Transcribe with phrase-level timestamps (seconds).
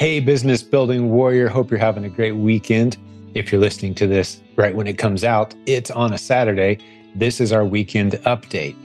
[0.00, 1.46] Hey, business building warrior.
[1.46, 2.96] Hope you're having a great weekend.
[3.34, 6.78] If you're listening to this right when it comes out, it's on a Saturday.
[7.14, 8.76] This is our weekend update.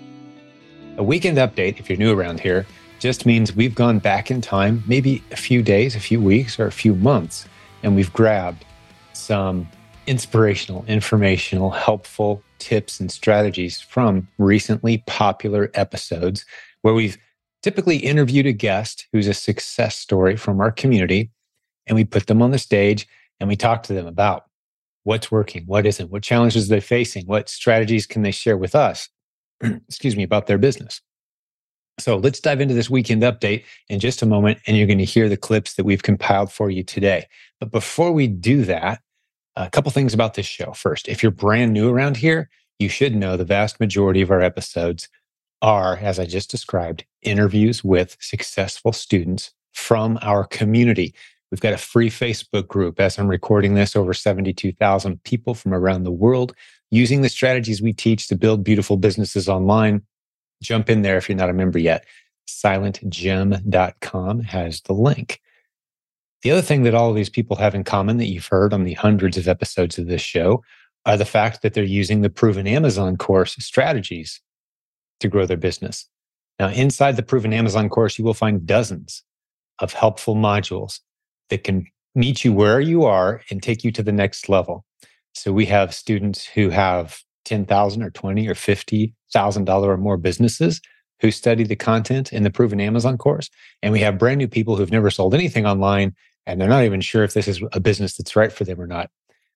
[0.97, 2.67] A weekend update, if you're new around here,
[2.99, 6.67] just means we've gone back in time, maybe a few days, a few weeks, or
[6.67, 7.47] a few months,
[7.81, 8.65] and we've grabbed
[9.13, 9.69] some
[10.07, 16.45] inspirational, informational, helpful tips and strategies from recently popular episodes
[16.81, 17.17] where we've
[17.65, 21.31] typically interviewed a guest who's a success story from our community,
[21.87, 23.07] and we put them on the stage
[23.39, 24.43] and we talk to them about
[25.01, 29.09] what's working, what isn't, what challenges they're facing, what strategies can they share with us,
[29.63, 31.01] excuse me, about their business.
[31.97, 35.03] So let's dive into this weekend update in just a moment, and you're going to
[35.03, 37.25] hear the clips that we've compiled for you today.
[37.59, 39.01] But before we do that,
[39.55, 40.73] a couple things about this show.
[40.73, 42.47] First, if you're brand new around here,
[42.77, 45.09] you should know the vast majority of our episodes
[45.61, 51.13] are, as I just described, interviews with successful students from our community.
[51.51, 56.03] We've got a free Facebook group as I'm recording this, over 72,000 people from around
[56.03, 56.53] the world
[56.91, 60.01] using the strategies we teach to build beautiful businesses online.
[60.61, 62.05] Jump in there if you're not a member yet.
[62.47, 65.41] SilentJim.com has the link.
[66.41, 68.83] The other thing that all of these people have in common that you've heard on
[68.83, 70.63] the hundreds of episodes of this show
[71.05, 74.41] are the fact that they're using the proven Amazon course strategies
[75.19, 76.07] to grow their business.
[76.59, 79.23] Now, inside the Proven Amazon course, you will find dozens
[79.79, 80.99] of helpful modules
[81.49, 81.85] that can
[82.15, 84.85] meet you where you are and take you to the next level.
[85.33, 90.81] So we have students who have 10,000 or 20 or 50,000 dollar or more businesses
[91.21, 93.49] who study the content in the Proven Amazon course.
[93.81, 96.15] And we have brand new people who've never sold anything online
[96.45, 98.87] and they're not even sure if this is a business that's right for them or
[98.87, 99.09] not.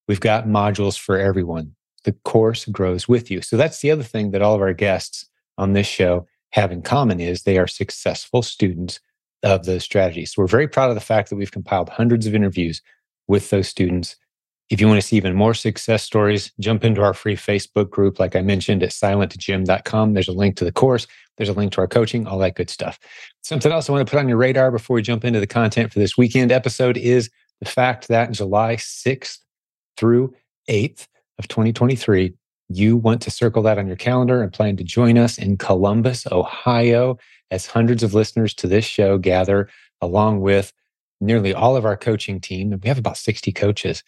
[0.08, 1.76] We've got modules for everyone.
[2.04, 3.42] The course grows with you.
[3.42, 5.29] So that's the other thing that all of our guests
[5.60, 9.00] on this show have in common is they are successful students
[9.44, 10.34] of those strategies.
[10.34, 12.82] So we're very proud of the fact that we've compiled hundreds of interviews
[13.28, 14.16] with those students.
[14.70, 18.20] If you want to see even more success stories, jump into our free Facebook group,
[18.20, 20.14] like I mentioned at silentjim.com.
[20.14, 22.70] There's a link to the course, there's a link to our coaching, all that good
[22.70, 23.00] stuff.
[23.44, 25.92] Something else I want to put on your radar before we jump into the content
[25.92, 27.30] for this weekend episode is
[27.62, 29.40] the fact that July 6th
[29.98, 30.34] through
[30.70, 31.08] 8th
[31.40, 32.34] of 2023,
[32.70, 36.28] you want to circle that on your calendar and plan to join us in Columbus,
[36.32, 37.18] Ohio,
[37.52, 39.68] as hundreds of listeners to this show gather
[40.02, 40.72] along with
[41.20, 42.80] nearly all of our coaching team.
[42.82, 44.04] We have about 60 coaches,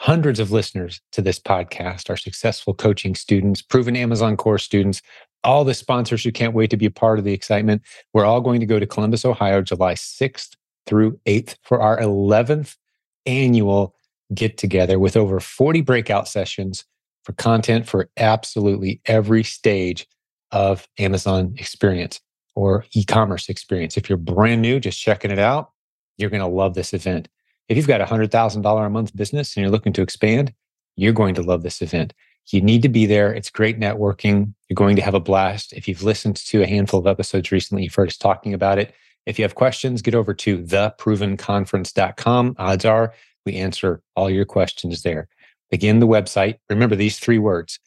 [0.00, 5.00] hundreds of listeners to this podcast, our successful coaching students, proven Amazon course students,
[5.44, 7.82] all the sponsors who can't wait to be a part of the excitement.
[8.12, 10.56] We're all going to go to Columbus, Ohio, July 6th
[10.86, 12.76] through 8th for our 11th
[13.24, 13.94] annual
[14.34, 16.84] get together with over 40 breakout sessions
[17.30, 20.06] for content for absolutely every stage
[20.50, 22.20] of Amazon experience
[22.56, 23.96] or e commerce experience.
[23.96, 25.70] If you're brand new, just checking it out,
[26.16, 27.28] you're going to love this event.
[27.68, 30.52] If you've got a $100,000 a month business and you're looking to expand,
[30.96, 32.12] you're going to love this event.
[32.50, 33.32] You need to be there.
[33.32, 34.52] It's great networking.
[34.68, 35.72] You're going to have a blast.
[35.72, 38.92] If you've listened to a handful of episodes recently, you've heard us talking about it.
[39.24, 42.56] If you have questions, get over to theprovenconference.com.
[42.58, 43.14] Odds are
[43.46, 45.28] we answer all your questions there.
[45.72, 46.56] Again, the website.
[46.68, 47.78] Remember these three words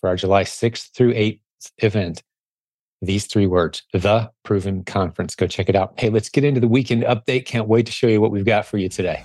[0.00, 1.40] for our July 6th through 8th
[1.78, 2.22] event.
[3.02, 5.34] These three words, the proven conference.
[5.34, 5.94] Go check it out.
[5.98, 7.46] Hey, let's get into the weekend update.
[7.46, 9.24] Can't wait to show you what we've got for you today.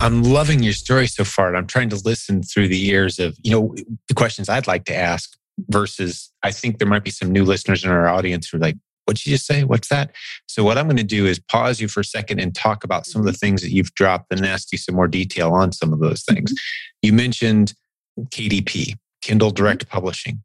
[0.00, 1.48] I'm loving your story so far.
[1.48, 3.74] And I'm trying to listen through the ears of, you know,
[4.08, 5.36] the questions I'd like to ask
[5.68, 8.76] versus I think there might be some new listeners in our audience who are like,
[9.04, 9.64] what'd you just say?
[9.64, 10.14] What's that?
[10.46, 13.06] So, what I'm going to do is pause you for a second and talk about
[13.06, 15.92] some of the things that you've dropped and ask you some more detail on some
[15.92, 16.52] of those things.
[16.52, 17.06] Mm-hmm.
[17.06, 17.74] You mentioned
[18.20, 19.94] KDP, Kindle Direct mm-hmm.
[19.94, 20.42] Publishing.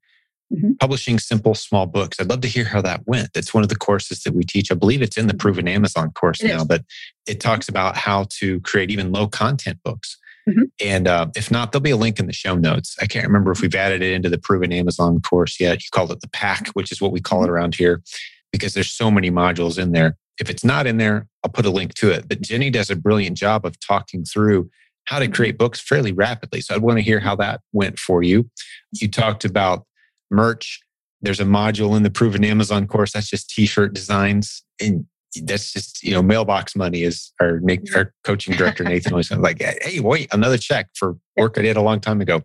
[0.51, 0.73] Mm-hmm.
[0.79, 2.19] Publishing simple, small books.
[2.19, 3.33] I'd love to hear how that went.
[3.33, 4.71] That's one of the courses that we teach.
[4.71, 6.83] I believe it's in the Proven Amazon course now, but
[7.27, 10.17] it talks about how to create even low content books.
[10.49, 10.63] Mm-hmm.
[10.81, 12.95] And uh, if not, there'll be a link in the show notes.
[12.99, 15.83] I can't remember if we've added it into the Proven Amazon course yet.
[15.83, 17.53] You called it the PAC, which is what we call it mm-hmm.
[17.53, 18.01] around here
[18.51, 20.17] because there's so many modules in there.
[20.39, 22.27] If it's not in there, I'll put a link to it.
[22.27, 24.69] But Jenny does a brilliant job of talking through
[25.05, 26.61] how to create books fairly rapidly.
[26.61, 28.49] So I'd want to hear how that went for you.
[28.93, 29.85] You talked about
[30.31, 30.81] merch.
[31.21, 34.63] There's a module in the proven Amazon course that's just t-shirt designs.
[34.79, 35.05] And
[35.43, 37.59] that's just, you know, mailbox money is our,
[37.95, 41.81] our coaching director, Nathan, always like, hey, wait, another check for work I did a
[41.81, 42.41] long time ago.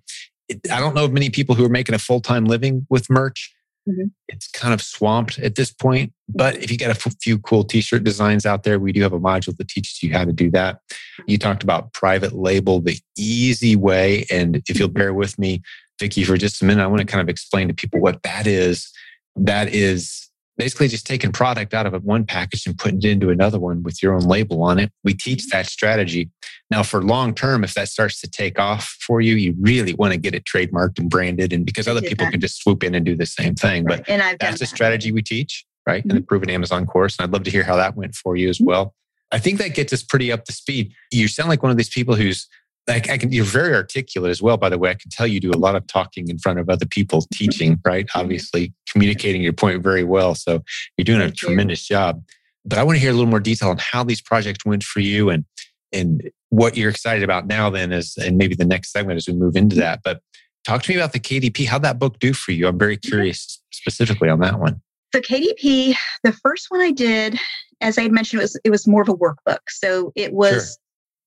[0.50, 3.54] I don't know of many people who are making a full-time living with merch.
[3.88, 4.06] Mm-hmm.
[4.28, 6.12] It's kind of swamped at this point.
[6.28, 9.02] But if you got a f- few cool t shirt designs out there, we do
[9.02, 10.80] have a module that teaches you how to do that.
[11.26, 14.24] You talked about private label the easy way.
[14.30, 15.62] And if you'll bear with me,
[16.00, 18.46] Vicki, for just a minute, I want to kind of explain to people what that
[18.46, 18.90] is.
[19.36, 23.58] That is basically just taking product out of one package and putting it into another
[23.58, 24.92] one with your own label on it.
[25.02, 26.30] We teach that strategy.
[26.70, 30.12] Now, for long term, if that starts to take off for you, you really want
[30.12, 32.32] to get it trademarked and branded, and because other people that.
[32.32, 33.84] can just swoop in and do the same thing.
[33.84, 36.00] But and I've that's the strategy we teach, right?
[36.00, 36.10] Mm-hmm.
[36.10, 36.26] In the mm-hmm.
[36.26, 38.66] Proven Amazon course, and I'd love to hear how that went for you as mm-hmm.
[38.66, 38.94] well.
[39.32, 40.92] I think that gets us pretty up to speed.
[41.10, 42.46] You sound like one of these people who's
[42.86, 44.90] like I can, you're very articulate as well, by the way.
[44.90, 47.44] I can tell you do a lot of talking in front of other people, mm-hmm.
[47.44, 48.06] teaching, right?
[48.06, 48.20] Mm-hmm.
[48.20, 50.34] Obviously, communicating your point very well.
[50.34, 50.62] So
[50.96, 51.94] you're doing a Thank tremendous you.
[51.94, 52.22] job.
[52.64, 55.00] But I want to hear a little more detail on how these projects went for
[55.00, 55.44] you and
[55.92, 57.70] and what you're excited about now.
[57.70, 60.00] Then, is and maybe the next segment as we move into that.
[60.04, 60.20] But
[60.64, 61.66] talk to me about the KDP.
[61.66, 62.66] How'd that book do for you?
[62.66, 63.08] I'm very mm-hmm.
[63.08, 64.80] curious specifically on that one.
[65.12, 67.38] The KDP, the first one I did,
[67.80, 69.60] as I had mentioned, it was it was more of a workbook.
[69.68, 70.52] So it was.
[70.52, 70.83] Sure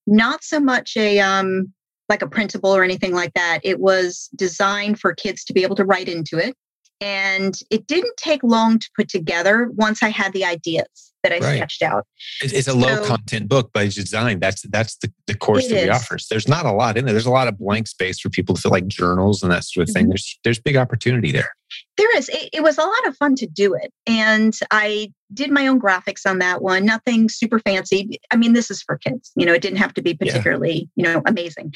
[0.08, 1.74] not so much a um,
[2.10, 3.60] like a printable or anything like that.
[3.64, 6.56] It was designed for kids to be able to write into it.
[7.00, 11.46] And it didn't take long to put together once I had the ideas that I
[11.46, 11.58] right.
[11.58, 12.06] sketched out.
[12.42, 14.40] It's a so, low content book by design.
[14.40, 15.84] That's that's the, the course that is.
[15.84, 16.28] we offers.
[16.30, 17.14] There's not a lot in there.
[17.14, 19.88] There's a lot of blank space for people to fill like journals and that sort
[19.88, 20.06] of thing.
[20.06, 20.12] Mm-hmm.
[20.12, 21.52] There's there's big opportunity there.
[21.98, 22.30] There is.
[22.30, 23.92] It, it, was a lot of fun to do it.
[24.06, 26.86] And I did my own graphics on that one.
[26.86, 28.22] Nothing super fancy.
[28.32, 29.32] I mean, this is for kids.
[29.36, 31.08] You know, it didn't have to be particularly, yeah.
[31.08, 31.74] you know, amazing.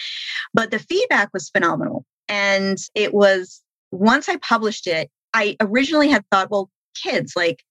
[0.53, 2.05] But the feedback was phenomenal.
[2.29, 7.63] And it was once I published it, I originally had thought, well, kids, like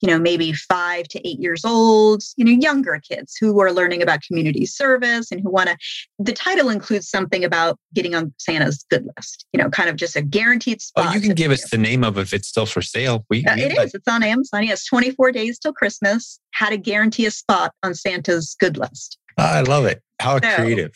[0.00, 4.02] you know, maybe five to eight years old, you know, younger kids who are learning
[4.02, 5.76] about community service and who want to.
[6.18, 10.14] The title includes something about getting on Santa's good list, you know, kind of just
[10.14, 11.06] a guaranteed spot.
[11.08, 13.24] Oh, you can give us the name of it if it's still for sale.
[13.28, 13.94] We, uh, it is.
[13.94, 14.64] It's on Amazon.
[14.64, 16.38] Yes, 24 days till Christmas.
[16.52, 19.18] How to guarantee a spot on Santa's good list.
[19.36, 20.02] I love it.
[20.20, 20.92] How so, creative.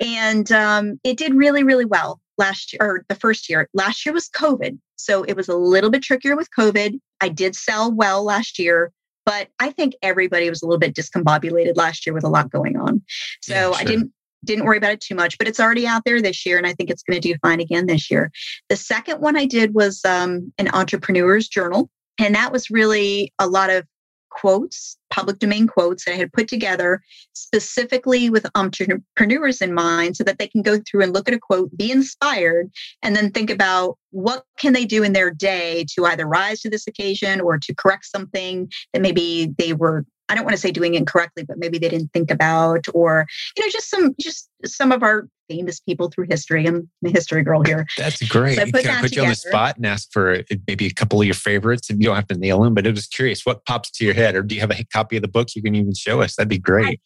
[0.00, 3.68] And um, it did really, really well last year or the first year.
[3.74, 4.78] Last year was COVID.
[4.96, 6.98] So it was a little bit trickier with COVID.
[7.20, 8.92] I did sell well last year,
[9.24, 12.76] but I think everybody was a little bit discombobulated last year with a lot going
[12.76, 13.02] on.
[13.40, 13.74] So yeah, sure.
[13.74, 14.12] I didn't
[14.44, 16.72] didn't worry about it too much, but it's already out there this year, and I
[16.72, 18.30] think it's going to do fine again this year.
[18.68, 21.88] The second one I did was um, an entrepreneur's journal,
[22.18, 23.86] and that was really a lot of
[24.32, 27.02] quotes, public domain quotes that I had put together
[27.34, 31.38] specifically with entrepreneurs in mind so that they can go through and look at a
[31.38, 32.70] quote, be inspired,
[33.02, 36.70] and then think about what can they do in their day to either rise to
[36.70, 40.70] this occasion or to correct something that maybe they were I don't want to say
[40.70, 44.90] doing incorrectly, but maybe they didn't think about, or you know, just some just some
[44.90, 46.66] of our famous people through history.
[46.66, 47.84] I'm a history girl here.
[47.98, 48.56] That's great.
[48.56, 50.86] So I put, Can I put you on the spot and ask for uh, maybe
[50.86, 51.90] a couple of your favorites?
[51.90, 54.14] And you don't have to nail them, but I'm just curious what pops to your
[54.14, 56.36] head, or do you have a copy of the book you can even show us?
[56.36, 56.98] That'd be great.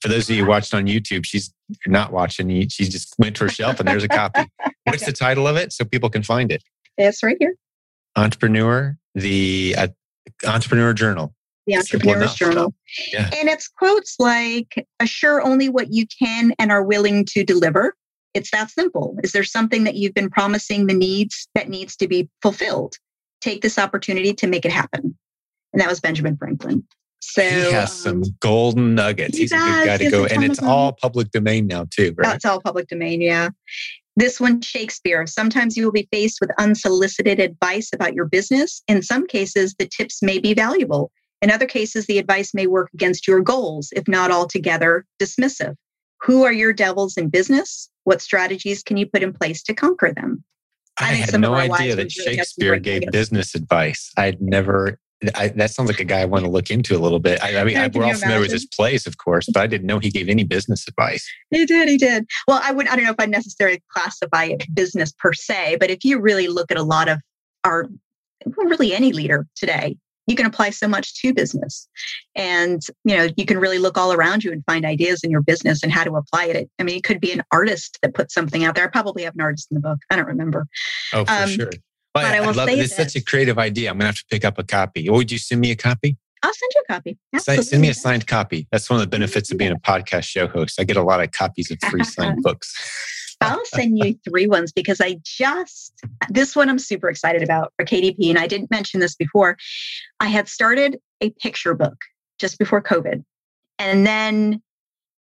[0.00, 1.52] For those of you watched on YouTube, she's
[1.86, 2.48] not watching.
[2.70, 4.46] She just went to her shelf and there's a copy.
[4.84, 6.62] What's the title of it so people can find it?
[6.96, 7.54] It's right here.
[8.16, 9.88] Entrepreneur, the uh,
[10.46, 11.34] Entrepreneur Journal
[11.66, 12.74] the Entrepreneur's Journal.
[13.12, 13.30] Yeah.
[13.38, 17.94] And it's quotes like, assure only what you can and are willing to deliver.
[18.34, 19.16] It's that simple.
[19.22, 22.96] Is there something that you've been promising the needs that needs to be fulfilled?
[23.40, 25.16] Take this opportunity to make it happen.
[25.72, 26.84] And that was Benjamin Franklin.
[27.20, 29.36] So he has um, some golden nuggets.
[29.36, 29.62] He He's does.
[29.62, 30.24] a good guy to go.
[30.24, 32.30] And it's all public domain now, too, right?
[32.32, 33.50] That's all public domain, yeah.
[34.16, 35.26] This one, Shakespeare.
[35.26, 38.82] Sometimes you will be faced with unsolicited advice about your business.
[38.88, 41.10] In some cases, the tips may be valuable.
[41.42, 45.74] In other cases, the advice may work against your goals, if not altogether dismissive.
[46.22, 47.90] Who are your devils in business?
[48.04, 50.44] What strategies can you put in place to conquer them?
[51.00, 54.12] I, I had no idea that Shakespeare gave business advice.
[54.16, 55.00] I'd never.
[55.34, 57.42] I, that sounds like a guy I want to look into a little bit.
[57.42, 59.86] I, I mean, I, we're all familiar with his plays, of course, but I didn't
[59.86, 61.28] know he gave any business advice.
[61.50, 61.88] He did.
[61.88, 62.26] He did.
[62.46, 62.86] Well, I would.
[62.88, 66.48] I don't know if I necessarily classify it business per se, but if you really
[66.48, 67.20] look at a lot of
[67.64, 67.88] our,
[68.56, 69.96] really any leader today,
[70.26, 71.88] you can apply so much to business
[72.34, 75.42] and you know you can really look all around you and find ideas in your
[75.42, 78.32] business and how to apply it i mean it could be an artist that puts
[78.32, 80.66] something out there i probably have an artist in the book i don't remember
[81.12, 81.70] oh for um, sure
[82.14, 83.90] well, but I, I will love say it's such a creative idea.
[83.90, 85.08] I'm gonna have to pick up a copy.
[85.08, 86.16] Or would you send me a copy?
[86.42, 87.18] I'll send you a copy.
[87.32, 87.64] Absolutely.
[87.64, 88.66] Send me a signed copy.
[88.72, 90.80] That's one of the benefits of being a podcast show host.
[90.80, 92.74] I get a lot of copies of free signed books.
[93.42, 95.92] I'll send you three ones because I just,
[96.30, 98.30] this one I'm super excited about for KDP.
[98.30, 99.56] And I didn't mention this before.
[100.20, 101.96] I had started a picture book
[102.38, 103.24] just before COVID.
[103.78, 104.62] And then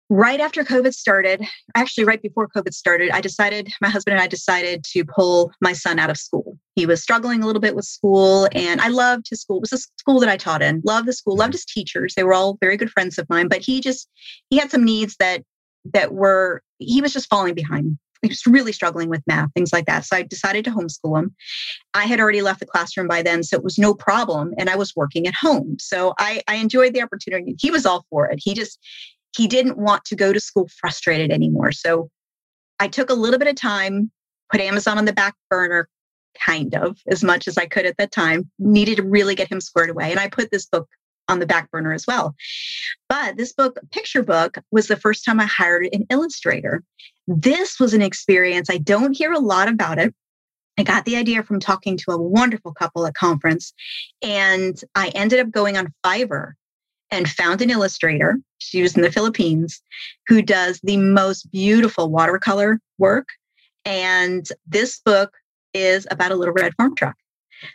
[0.09, 1.45] right after COVID started,
[1.75, 5.73] actually, right before COVID started, I decided, my husband and I decided to pull my
[5.73, 6.57] son out of school.
[6.75, 9.57] He was struggling a little bit with school, and I loved his school.
[9.57, 12.15] It was a school that I taught in, loved the school, loved his teachers.
[12.15, 14.09] They were all very good friends of mine, but he just,
[14.49, 15.43] he had some needs that,
[15.93, 19.85] that were, he was just falling behind he was really struggling with math, things like
[19.85, 20.05] that.
[20.05, 21.35] So I decided to homeschool him.
[21.93, 24.53] I had already left the classroom by then, so it was no problem.
[24.57, 25.77] And I was working at home.
[25.79, 27.55] So I, I enjoyed the opportunity.
[27.59, 28.39] He was all for it.
[28.41, 28.79] He just,
[29.35, 31.71] he didn't want to go to school frustrated anymore.
[31.71, 32.09] So
[32.79, 34.11] I took a little bit of time,
[34.51, 35.88] put Amazon on the back burner,
[36.39, 39.61] kind of as much as I could at that time, needed to really get him
[39.61, 40.11] squared away.
[40.11, 40.88] And I put this book
[41.29, 42.36] on the back burner as well.
[43.07, 46.83] But this book, picture book, was the first time I hired an illustrator.
[47.27, 48.69] This was an experience.
[48.69, 50.13] I don't hear a lot about it.
[50.77, 53.74] I got the idea from talking to a wonderful couple at conference,
[54.21, 56.53] and I ended up going on Fiverr
[57.12, 58.39] and found an illustrator.
[58.59, 59.81] She was in the Philippines
[60.27, 63.27] who does the most beautiful watercolor work.
[63.83, 65.33] And this book
[65.74, 67.15] is about a little red farm truck.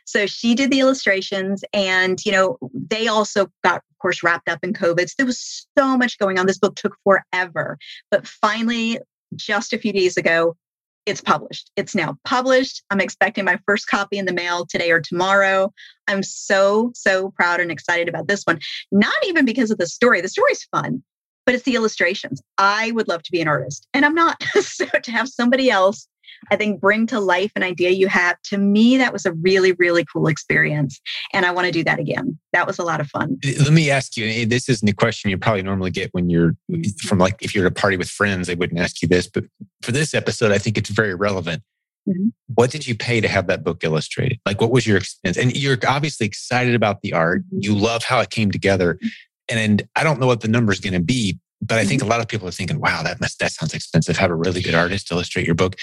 [0.04, 4.60] So she did the illustrations, and you know they also got, of course, wrapped up
[4.62, 5.08] in COVID.
[5.08, 6.46] So there was so much going on.
[6.46, 7.78] This book took forever,
[8.10, 8.98] but finally,
[9.34, 10.56] just a few days ago,
[11.06, 11.70] it's published.
[11.76, 12.82] It's now published.
[12.90, 15.72] I'm expecting my first copy in the mail today or tomorrow.
[16.08, 18.60] I'm so, so proud and excited about this one.
[18.90, 20.20] Not even because of the story.
[20.20, 21.02] The story's fun,
[21.44, 22.42] but it's the illustrations.
[22.56, 24.42] I would love to be an artist and I'm not.
[24.60, 26.08] so to have somebody else
[26.50, 28.40] I think bring to life an idea you have.
[28.44, 31.00] To me, that was a really, really cool experience.
[31.32, 32.38] And I want to do that again.
[32.52, 33.38] That was a lot of fun.
[33.44, 37.06] Let me ask you this isn't a question you probably normally get when you're mm-hmm.
[37.06, 39.28] from like if you're at a party with friends, they wouldn't ask you this.
[39.28, 39.44] But
[39.82, 41.62] for this episode, I think it's very relevant.
[42.08, 42.28] Mm-hmm.
[42.54, 44.38] What did you pay to have that book illustrated?
[44.44, 45.36] Like, what was your expense?
[45.36, 47.42] And you're obviously excited about the art.
[47.46, 47.58] Mm-hmm.
[47.62, 48.94] You love how it came together.
[48.94, 49.08] Mm-hmm.
[49.50, 52.00] And, and I don't know what the number is going to be, but I think
[52.00, 52.10] mm-hmm.
[52.10, 54.16] a lot of people are thinking, wow, that must, that sounds expensive.
[54.16, 55.76] Have a really good artist illustrate your book.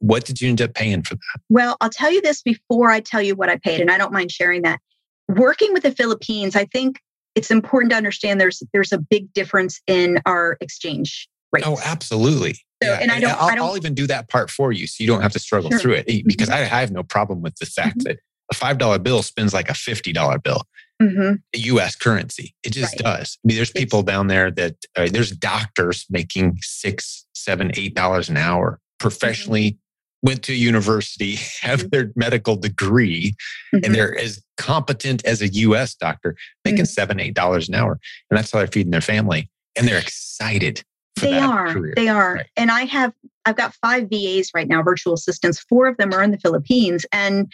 [0.00, 1.40] What did you end up paying for that?
[1.48, 4.12] Well, I'll tell you this before I tell you what I paid, and I don't
[4.12, 4.80] mind sharing that.
[5.28, 7.00] Working with the Philippines, I think
[7.34, 11.66] it's important to understand there's there's a big difference in our exchange rates.
[11.66, 12.54] Oh, absolutely.
[12.82, 12.98] So, yeah.
[13.00, 15.06] and I don't, I'll, I don't, I'll even do that part for you, so you
[15.06, 15.78] don't have to struggle sure.
[15.78, 16.06] through it.
[16.26, 16.74] Because mm-hmm.
[16.74, 18.08] I, I, have no problem with the fact mm-hmm.
[18.08, 18.18] that
[18.50, 20.62] a five dollar bill spends like a fifty dollar bill.
[21.02, 21.34] Mm-hmm.
[21.54, 21.94] U.S.
[21.94, 23.18] currency, it just right.
[23.18, 23.38] does.
[23.44, 28.28] I mean, there's people down there that uh, there's doctors making six, seven, eight dollars
[28.28, 28.98] an hour mm-hmm.
[28.98, 29.78] professionally
[30.26, 31.88] went to university, have mm-hmm.
[31.90, 33.34] their medical degree,
[33.72, 33.84] mm-hmm.
[33.84, 36.86] and they're as competent as a US doctor, making mm-hmm.
[36.86, 37.98] seven, eight dollars an hour.
[38.30, 39.48] And that's how they're feeding their family.
[39.76, 40.82] And they're excited.
[41.20, 41.72] they are.
[41.72, 41.94] Career.
[41.96, 42.34] They are.
[42.34, 42.46] Right.
[42.56, 43.12] And I have
[43.46, 45.60] I've got five VAs right now, virtual assistants.
[45.60, 47.06] Four of them are in the Philippines.
[47.12, 47.50] And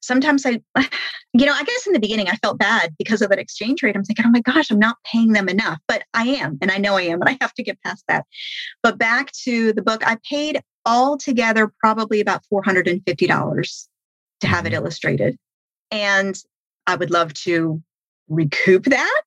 [0.00, 0.60] sometimes I,
[1.32, 3.96] you know, I guess in the beginning I felt bad because of that exchange rate.
[3.96, 6.78] I'm thinking, oh my gosh, I'm not paying them enough, but I am, and I
[6.78, 8.26] know I am, and I have to get past that.
[8.82, 13.86] But back to the book, I paid altogether probably about $450
[14.40, 14.74] to have it mm-hmm.
[14.76, 15.36] illustrated.
[15.90, 16.36] And
[16.86, 17.82] I would love to
[18.28, 19.22] recoup that.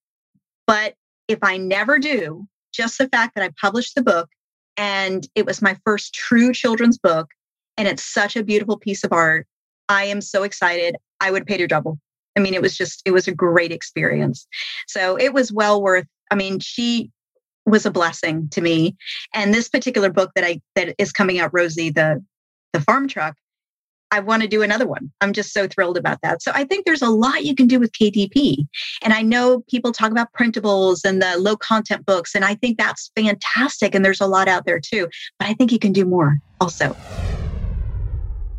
[0.65, 0.95] But
[1.27, 4.29] if I never do, just the fact that I published the book
[4.75, 7.29] and it was my first true children's book
[7.77, 9.45] and it's such a beautiful piece of art,
[9.87, 10.95] I am so excited.
[11.19, 11.99] I would pay to double.
[12.35, 14.47] I mean, it was just, it was a great experience.
[14.87, 17.11] So it was well worth, I mean, she
[17.65, 18.95] was a blessing to me.
[19.33, 22.23] And this particular book that I that is coming out, Rosie, the
[22.73, 23.35] the farm truck,
[24.11, 25.11] I want to do another one.
[25.21, 26.41] I'm just so thrilled about that.
[26.41, 28.65] So I think there's a lot you can do with KDP.
[29.01, 32.77] And I know people talk about printables and the low content books, and I think
[32.77, 33.95] that's fantastic.
[33.95, 35.07] And there's a lot out there too.
[35.39, 36.95] But I think you can do more also.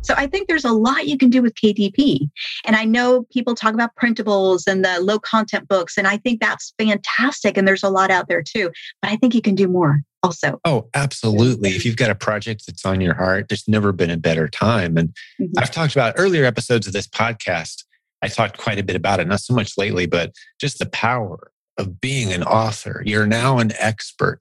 [0.03, 2.29] So I think there's a lot you can do with KDP.
[2.65, 6.39] And I know people talk about printables and the low content books, and I think
[6.39, 7.57] that's fantastic.
[7.57, 8.71] And there's a lot out there too.
[9.01, 10.59] But I think you can do more also.
[10.65, 11.71] Oh, absolutely.
[11.71, 14.97] If you've got a project that's on your heart, there's never been a better time.
[14.97, 15.51] And mm-hmm.
[15.57, 17.83] I've talked about earlier episodes of this podcast.
[18.21, 21.51] I talked quite a bit about it, not so much lately, but just the power
[21.77, 23.03] of being an author.
[23.05, 24.39] You're now an expert.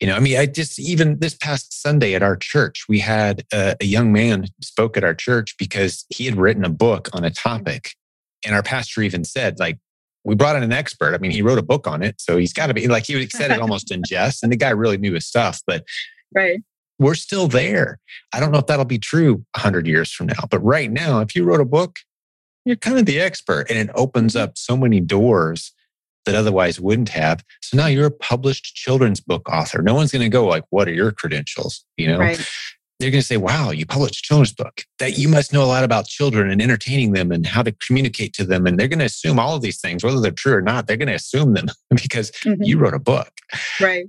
[0.00, 3.44] You know, I mean, I just even this past Sunday at our church, we had
[3.52, 7.22] a, a, young man spoke at our church because he had written a book on
[7.22, 7.90] a topic.
[8.44, 9.78] And our pastor even said, like,
[10.24, 11.14] we brought in an expert.
[11.14, 12.18] I mean, he wrote a book on it.
[12.18, 14.42] So he's got to be like, he said it almost in jest.
[14.42, 15.84] And the guy really knew his stuff, but
[16.34, 16.60] right.
[16.98, 17.98] we're still there.
[18.32, 20.46] I don't know if that'll be true 100 years from now.
[20.50, 21.98] But right now, if you wrote a book,
[22.64, 23.66] you're kind of the expert.
[23.70, 24.44] And it opens mm-hmm.
[24.44, 25.72] up so many doors
[26.26, 27.42] that otherwise wouldn't have.
[27.62, 29.82] So now you're a published children's book author.
[29.82, 32.18] No one's going to go like, "What are your credentials?" You know.
[32.18, 32.50] Right.
[32.98, 34.82] They're going to say, "Wow, you published a children's book.
[34.98, 38.34] That you must know a lot about children and entertaining them and how to communicate
[38.34, 40.62] to them." And they're going to assume all of these things, whether they're true or
[40.62, 40.86] not.
[40.86, 42.62] They're going to assume them because mm-hmm.
[42.62, 43.32] you wrote a book.
[43.80, 44.06] Right.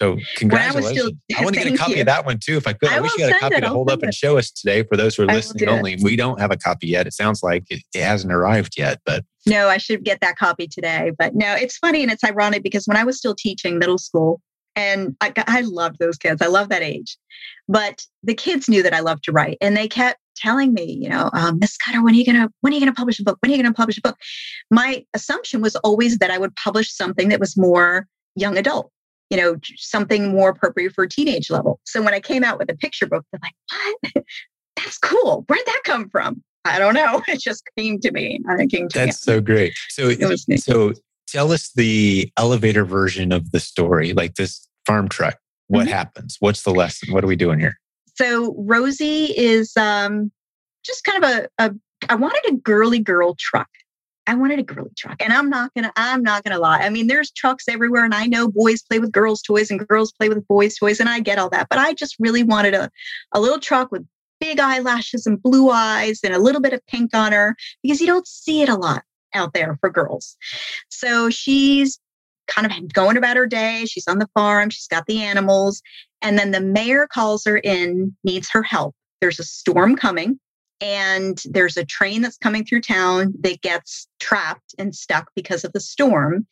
[0.00, 0.86] So congratulations.
[0.86, 2.00] I, still, I want to get a copy you.
[2.00, 2.56] of that one too.
[2.56, 4.06] If I could, I, I wish you had a copy to hold up it.
[4.06, 5.96] and show us today for those who are listening only.
[6.02, 7.06] We don't have a copy yet.
[7.06, 10.66] It sounds like it, it hasn't arrived yet, but no, I should get that copy
[10.66, 11.12] today.
[11.18, 14.40] But no, it's funny and it's ironic because when I was still teaching middle school,
[14.76, 16.40] And I, I loved those kids.
[16.40, 17.18] I love that age.
[17.68, 21.08] But the kids knew that I loved to write and they kept telling me, you
[21.08, 23.38] know, um, Miss Scudder, when are you gonna when are you gonna publish a book?
[23.40, 24.16] When are you gonna publish a book?
[24.70, 28.90] My assumption was always that I would publish something that was more young adult,
[29.32, 31.80] you know, something more appropriate for teenage level.
[31.84, 33.54] So when I came out with a picture book, they're like,
[34.12, 34.24] what?
[34.76, 35.46] That's cool.
[35.48, 36.44] Where'd that come from?
[36.66, 37.22] I don't know.
[37.28, 38.40] It just came to me.
[38.46, 39.32] It came to That's me.
[39.32, 39.72] so great.
[39.88, 40.12] So,
[40.56, 40.92] so
[41.26, 45.38] tell us the elevator version of the story, like this farm truck.
[45.68, 45.94] What mm-hmm.
[45.94, 46.36] happens?
[46.40, 47.14] What's the lesson?
[47.14, 47.78] What are we doing here?
[48.16, 50.30] So Rosie is um,
[50.84, 51.74] just kind of a, a.
[52.10, 53.68] I wanted a girly girl truck.
[54.26, 55.92] I wanted a girly truck, and I'm not gonna.
[55.96, 56.78] I'm not gonna lie.
[56.78, 60.12] I mean, there's trucks everywhere, and I know boys play with girls' toys and girls
[60.12, 61.68] play with boys' toys, and I get all that.
[61.68, 62.90] But I just really wanted a,
[63.32, 64.06] a little truck with
[64.40, 68.06] big eyelashes and blue eyes and a little bit of pink on her because you
[68.06, 70.36] don't see it a lot out there for girls.
[70.88, 71.98] So she's
[72.48, 73.84] kind of going about her day.
[73.86, 75.82] She's on the farm, she's got the animals.
[76.20, 78.94] And then the mayor calls her in, needs her help.
[79.20, 80.38] There's a storm coming,
[80.82, 85.72] and there's a train that's coming through town that gets trapped and stuck because of
[85.72, 86.44] the storm.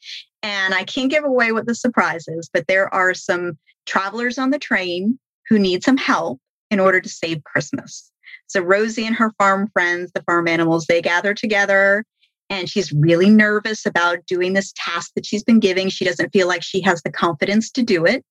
[0.45, 4.51] And I can't give away what the surprise is, but there are some travelers on
[4.51, 5.19] the train
[5.49, 6.39] who need some help
[6.71, 8.13] in order to save Christmas.
[8.47, 12.05] So Rosie and her farm friends, the farm animals, they gather together
[12.49, 15.89] and she's really nervous about doing this task that she's been giving.
[15.89, 18.25] She doesn't feel like she has the confidence to do it.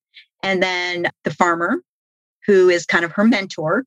[0.44, 1.82] And then the farmer,
[2.46, 3.84] who is kind of her mentor,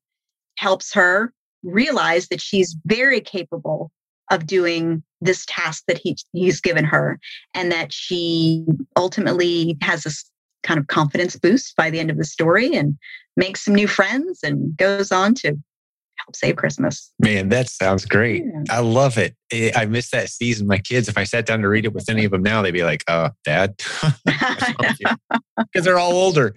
[0.57, 3.90] helps her realize that she's very capable
[4.31, 7.19] of doing this task that he, he's given her
[7.54, 8.64] and that she
[8.97, 10.31] ultimately has this
[10.62, 12.97] kind of confidence boost by the end of the story and
[13.37, 17.12] makes some new friends and goes on to help save Christmas.
[17.19, 18.45] Man, that sounds great.
[18.45, 18.62] Yeah.
[18.71, 19.35] I love it.
[19.76, 20.66] I miss that season.
[20.66, 22.71] My kids, if I sat down to read it with any of them now, they'd
[22.71, 23.75] be like, "Oh, Dad,"
[24.25, 26.54] because they're all older.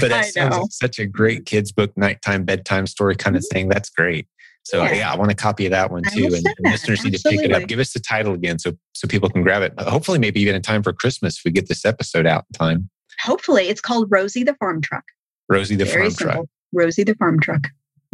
[0.00, 3.54] But that sounds like such a great kids' book, nighttime, bedtime story kind of mm-hmm.
[3.54, 3.68] thing.
[3.68, 4.26] That's great.
[4.64, 4.92] So yeah.
[4.92, 6.26] yeah, I want a copy of that one too.
[6.26, 7.66] And, and listeners need to pick it up.
[7.66, 9.74] Give us the title again so so people can grab it.
[9.80, 12.90] Hopefully, maybe even in time for Christmas, if we get this episode out in time.
[13.22, 15.04] Hopefully, it's called Rosie the Farm Truck.
[15.48, 16.34] Rosie the Very Farm simple.
[16.34, 16.46] Truck.
[16.72, 17.62] Rosie the Farm Truck.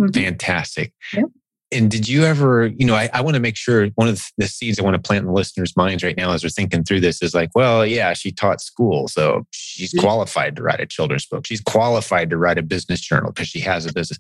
[0.01, 0.23] Mm-hmm.
[0.23, 0.93] Fantastic.
[1.13, 1.27] Yep.
[1.71, 4.49] And did you ever, you know, I, I want to make sure one of the
[4.49, 7.01] seeds I want to plant in the listeners' minds right now as we're thinking through
[7.01, 9.07] this is like, well, yeah, she taught school.
[9.07, 10.01] So she's mm-hmm.
[10.01, 11.47] qualified to write a children's book.
[11.47, 14.19] She's qualified to write a business journal because she has a business.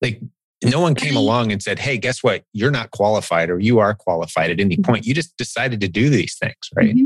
[0.00, 0.22] Like,
[0.64, 2.42] no one came along and said, hey, guess what?
[2.52, 4.90] You're not qualified or you are qualified at any mm-hmm.
[4.90, 5.06] point.
[5.06, 6.94] You just decided to do these things, right?
[6.94, 7.04] Mm-hmm.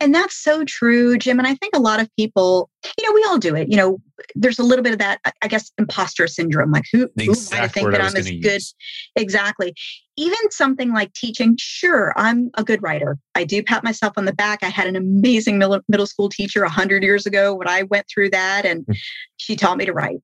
[0.00, 1.38] And that's so true, Jim.
[1.38, 3.68] And I think a lot of people, you know, we all do it.
[3.70, 4.00] You know,
[4.34, 6.72] there's a little bit of that, I guess, imposter syndrome.
[6.72, 8.44] Like, who, who am I to think that I'm as good?
[8.44, 8.74] Use.
[9.14, 9.74] Exactly.
[10.16, 13.18] Even something like teaching, sure, I'm a good writer.
[13.34, 14.60] I do pat myself on the back.
[14.62, 18.66] I had an amazing middle school teacher 100 years ago when I went through that,
[18.66, 18.92] and hmm.
[19.36, 20.18] she taught me to write.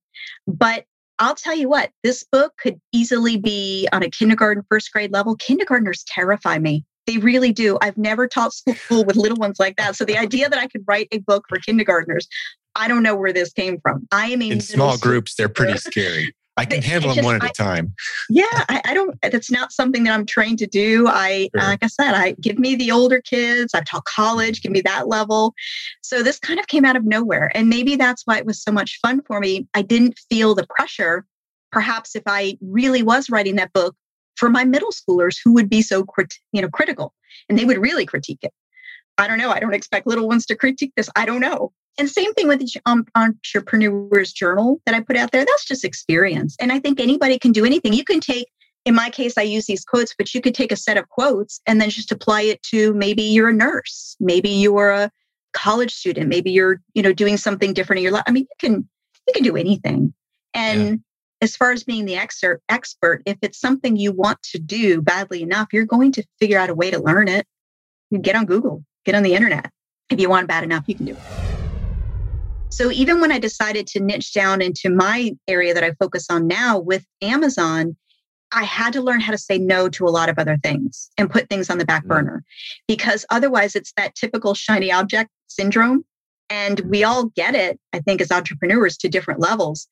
[0.47, 0.85] But
[1.19, 5.35] I'll tell you what, this book could easily be on a kindergarten, first grade level.
[5.37, 6.85] Kindergartners terrify me.
[7.07, 7.79] They really do.
[7.81, 9.97] I've never taught school with little ones like that.
[9.97, 12.29] So the idea that I could write a book for kindergartners,
[12.75, 14.07] I don't know where this came from.
[14.13, 15.35] I am in small groups.
[15.35, 16.35] They're pretty scary.
[16.59, 17.95] I can handle them one at I, a time.
[18.29, 19.17] Yeah, I, I, don't.
[19.23, 21.07] That's not something that I'm trained to do.
[21.09, 21.69] I, sure.
[21.69, 23.75] like I said, I give me the older kids.
[23.75, 24.63] I've taught college.
[24.63, 25.55] Give me that level.
[26.03, 28.73] So this kind of came out of nowhere, and maybe that's why it was so
[28.73, 29.69] much fun for me.
[29.75, 31.25] I didn't feel the pressure.
[31.71, 33.95] Perhaps if I really was writing that book,
[34.39, 37.13] for my middle schoolers who would be so crit- you know critical
[37.49, 38.53] and they would really critique it
[39.19, 42.09] i don't know i don't expect little ones to critique this i don't know and
[42.09, 46.57] same thing with the um, entrepreneurs journal that i put out there that's just experience
[46.61, 48.49] and i think anybody can do anything you can take
[48.85, 51.61] in my case i use these quotes but you could take a set of quotes
[51.67, 55.11] and then just apply it to maybe you're a nurse maybe you're a
[55.53, 58.69] college student maybe you're you know doing something different in your life i mean you
[58.69, 58.89] can
[59.27, 60.13] you can do anything
[60.55, 61.01] and
[61.41, 65.43] as far as being the expert, expert, if it's something you want to do badly
[65.43, 67.47] enough, you're going to figure out a way to learn it.
[68.11, 69.71] You get on Google, get on the internet.
[70.11, 71.58] If you want bad enough, you can do it.
[72.71, 76.47] So even when I decided to niche down into my area that I focus on
[76.47, 77.97] now with Amazon,
[78.53, 81.31] I had to learn how to say no to a lot of other things and
[81.31, 82.09] put things on the back mm.
[82.09, 82.45] burner
[82.87, 86.05] because otherwise it's that typical shiny object syndrome.
[86.51, 89.87] And we all get it, I think, as entrepreneurs to different levels.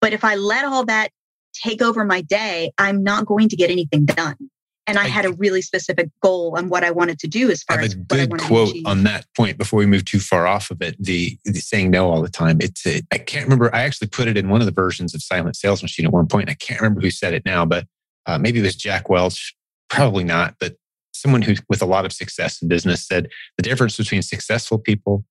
[0.00, 1.10] But if I let all that
[1.54, 4.36] take over my day, I'm not going to get anything done.
[4.86, 7.62] And I, I had a really specific goal on what I wanted to do as
[7.62, 10.82] far as a good quote on that point before we move too far off of
[10.82, 10.94] it.
[11.02, 12.58] The, the saying no all the time.
[12.60, 13.74] It's a, I can't remember.
[13.74, 16.26] I actually put it in one of the versions of Silent Sales Machine at one
[16.26, 16.50] point.
[16.50, 17.86] I can't remember who said it now, but
[18.26, 19.54] uh, maybe it was Jack Welch.
[19.88, 20.76] Probably not, but
[21.12, 25.24] someone who with a lot of success in business said the difference between successful people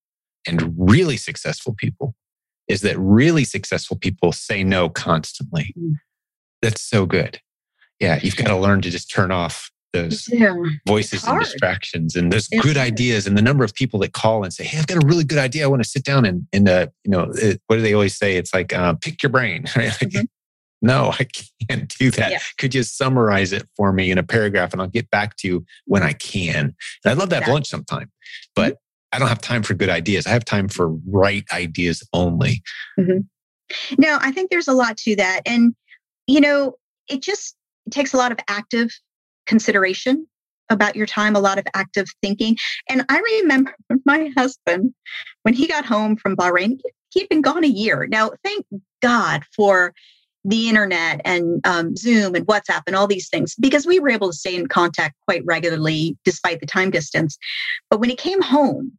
[0.48, 2.16] and really successful people
[2.68, 5.74] is that really successful people say no constantly.
[5.78, 5.96] Mm.
[6.62, 7.40] That's so good.
[8.04, 10.54] Yeah, you've got to learn to just turn off those yeah.
[10.88, 14.52] voices and distractions and there's good ideas and the number of people that call and
[14.52, 16.68] say hey i've got a really good idea i want to sit down and, and
[16.68, 19.66] uh, you know it, what do they always say it's like uh, pick your brain
[19.76, 20.24] right like, mm-hmm.
[20.82, 21.28] no i
[21.70, 22.40] can't do that yeah.
[22.58, 25.66] could you summarize it for me in a paragraph and i'll get back to you
[25.86, 27.54] when i can and i'd love to have exactly.
[27.54, 28.12] lunch sometime
[28.56, 29.16] but mm-hmm.
[29.16, 32.64] i don't have time for good ideas i have time for right ideas only
[33.00, 33.20] mm-hmm.
[34.00, 35.76] no i think there's a lot to that and
[36.26, 36.74] you know
[37.08, 38.90] it just it takes a lot of active
[39.46, 40.28] consideration
[40.70, 42.58] about your time, a lot of active thinking.
[42.90, 44.94] And I remember my husband,
[45.44, 48.08] when he got home from Bahrain, he'd been gone a year.
[48.10, 48.66] Now, thank
[49.02, 49.94] God for
[50.46, 54.30] the internet and um, Zoom and WhatsApp and all these things because we were able
[54.30, 57.38] to stay in contact quite regularly despite the time distance.
[57.90, 58.92] But when he came home,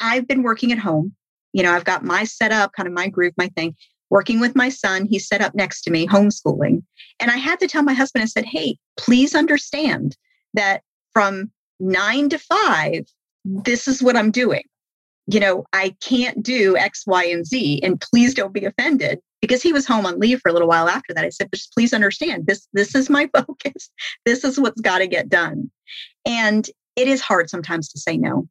[0.00, 1.14] I've been working at home.
[1.54, 3.74] You know, I've got my setup, kind of my groove, my thing
[4.12, 5.06] working with my son.
[5.06, 6.82] He set up next to me, homeschooling.
[7.18, 10.18] And I had to tell my husband, I said, hey, please understand
[10.52, 10.82] that
[11.14, 13.06] from nine to five,
[13.46, 14.64] this is what I'm doing.
[15.28, 17.80] You know, I can't do X, Y, and Z.
[17.82, 20.90] And please don't be offended because he was home on leave for a little while
[20.90, 21.24] after that.
[21.24, 23.88] I said, just please understand this, this is my focus.
[24.26, 25.70] This is what's got to get done.
[26.26, 28.46] And it is hard sometimes to say no.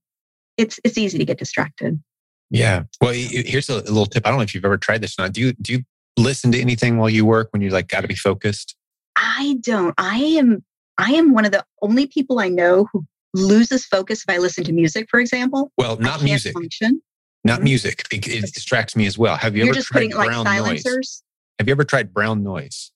[0.57, 2.01] It's it's easy to get distracted.
[2.51, 2.83] Yeah.
[2.99, 4.27] Well, here's a little tip.
[4.27, 5.33] I don't know if you've ever tried this or not.
[5.33, 5.83] Do you do you
[6.17, 8.75] listen to anything while you work when you like got to be focused?
[9.15, 9.95] I don't.
[9.97, 10.63] I am
[10.97, 14.65] I am one of the only people I know who loses focus if I listen
[14.65, 15.71] to music, for example.
[15.77, 16.53] Well, not music.
[16.53, 17.01] Function.
[17.43, 17.63] Not mm-hmm.
[17.63, 18.03] music.
[18.11, 19.37] It, it, distracts me as well.
[19.37, 21.23] Have you You're ever tried brown like noise?
[21.57, 22.91] Have you ever tried brown noise?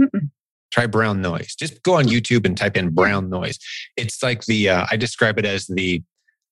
[0.00, 0.30] Mm-mm.
[0.70, 1.54] Try brown noise.
[1.56, 3.58] Just go on YouTube and type in brown noise.
[3.96, 6.02] It's like the uh, I describe it as the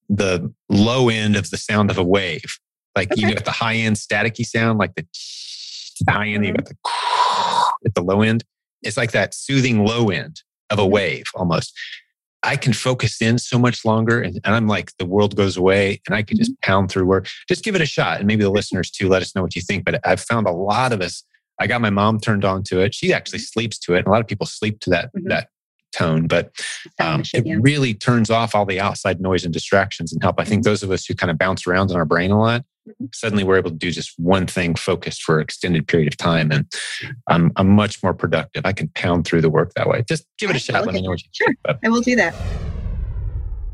[0.08, 2.58] the low end of the sound of a wave.
[2.96, 3.20] Like okay.
[3.20, 5.02] you got the high end staticky sound, like the,
[6.06, 6.76] the high end, you got the
[7.86, 8.44] at the low end.
[8.82, 10.92] It's like that soothing low end of a mm-hmm.
[10.92, 11.72] wave almost.
[12.44, 16.00] I can focus in so much longer and, and, I'm like, the world goes away
[16.06, 16.70] and I can just mm-hmm.
[16.70, 17.28] pound through work.
[17.48, 18.18] Just give it a shot.
[18.18, 19.84] And maybe the listeners too, let us know what you think.
[19.84, 21.24] But I've found a lot of us,
[21.58, 22.94] I got my mom turned on to it.
[22.94, 23.60] She actually mm-hmm.
[23.60, 23.98] sleeps to it.
[23.98, 25.28] And a lot of people sleep to that, mm-hmm.
[25.28, 25.48] that
[25.92, 26.50] tone, but
[27.00, 27.56] um, it yeah.
[27.60, 30.38] really turns off all the outside noise and distractions and help.
[30.38, 30.70] I think mm-hmm.
[30.70, 33.06] those of us who kind of bounce around in our brain a lot, mm-hmm.
[33.12, 36.50] suddenly we're able to do just one thing focused for an extended period of time.
[36.50, 36.72] And
[37.28, 38.62] I'm, I'm much more productive.
[38.64, 40.04] I can pound through the work that way.
[40.08, 40.84] Just give it a shot.
[40.84, 41.54] Let me know what you sure.
[41.84, 42.34] I will do that.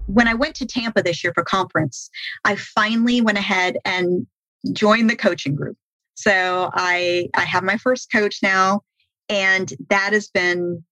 [0.07, 2.11] When I went to Tampa this year for conference,
[2.45, 4.27] I finally went ahead and
[4.73, 5.77] joined the coaching group.
[6.15, 8.83] So I I have my first coach now,
[9.29, 10.85] and that has been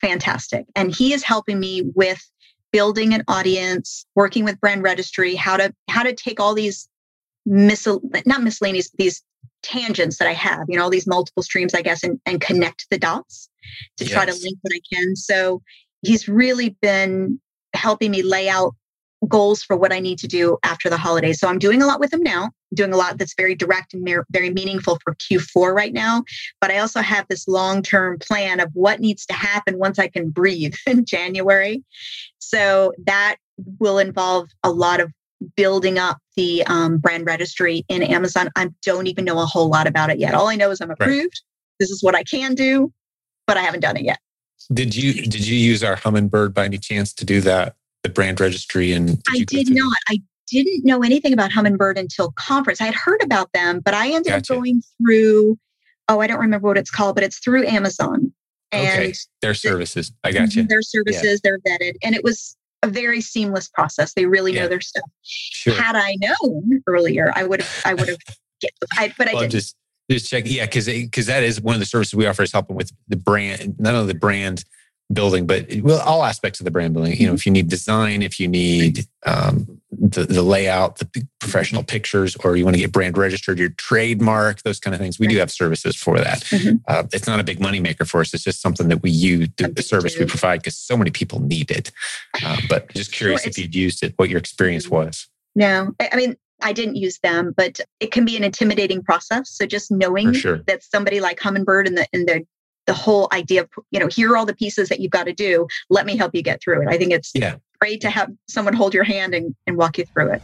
[0.00, 0.66] fantastic.
[0.74, 2.20] And he is helping me with
[2.72, 6.88] building an audience, working with brand registry, how to how to take all these
[7.46, 9.22] miscel- not miscellaneous these
[9.62, 12.86] tangents that I have, you know, all these multiple streams, I guess, and, and connect
[12.90, 13.48] the dots
[13.98, 14.12] to yes.
[14.12, 15.16] try to link what I can.
[15.16, 15.62] So
[16.02, 17.40] he's really been
[17.74, 18.74] helping me lay out
[19.28, 21.38] goals for what I need to do after the holidays.
[21.38, 24.06] So I'm doing a lot with them now, doing a lot that's very direct and
[24.30, 26.24] very meaningful for Q4 right now.
[26.60, 30.08] But I also have this long term plan of what needs to happen once I
[30.08, 31.84] can breathe in January.
[32.38, 33.36] So that
[33.78, 35.12] will involve a lot of
[35.56, 38.50] building up the um, brand registry in Amazon.
[38.56, 40.34] I don't even know a whole lot about it yet.
[40.34, 41.18] All I know is I'm approved.
[41.18, 41.30] Right.
[41.78, 42.92] This is what I can do,
[43.46, 44.18] but I haven't done it yet.
[44.72, 47.74] Did you did you use our Hummingbird by any chance to do that?
[48.02, 49.96] The brand registry and did I did not.
[50.08, 52.80] I didn't know anything about Hummingbird until conference.
[52.80, 54.52] I had heard about them, but I ended gotcha.
[54.52, 55.58] up going through
[56.10, 58.32] oh, I don't remember what it's called, but it's through Amazon.
[58.72, 59.14] And okay.
[59.42, 60.12] Their services.
[60.24, 60.38] I mm-hmm.
[60.38, 60.62] got you.
[60.64, 61.36] Their services, yeah.
[61.42, 61.94] they're vetted.
[62.02, 64.14] And it was a very seamless process.
[64.14, 64.62] They really yeah.
[64.62, 65.08] know their stuff.
[65.22, 65.74] Sure.
[65.74, 68.18] Had I known earlier, I would have I would have
[68.98, 69.50] I, but I didn't.
[69.50, 69.76] just
[70.10, 72.76] just check yeah because because that is one of the services we offer is helping
[72.76, 74.64] with the brand not only the brand
[75.12, 77.16] building, but well, all aspects of the brand building.
[77.16, 81.82] You know, if you need design, if you need um, the, the layout, the professional
[81.82, 85.26] pictures, or you want to get brand registered, your trademark, those kind of things, we
[85.26, 86.40] do have services for that.
[86.44, 86.76] Mm-hmm.
[86.86, 88.32] Uh, it's not a big money maker for us.
[88.32, 91.40] It's just something that we use, the, the service we provide, because so many people
[91.40, 91.90] need it.
[92.44, 94.96] Uh, but just curious if you'd used it, what your experience mm-hmm.
[94.96, 95.28] was.
[95.56, 99.50] No, I mean, I didn't use them, but it can be an intimidating process.
[99.50, 100.58] So just knowing sure.
[100.66, 102.46] that somebody like Hummingbird and the in the
[102.90, 105.32] the whole idea of you know here are all the pieces that you've got to
[105.32, 107.54] do let me help you get through it i think it's yeah.
[107.80, 110.42] great to have someone hold your hand and, and walk you through it